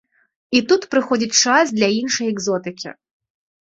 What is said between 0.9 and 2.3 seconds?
прыходзіць час для іншай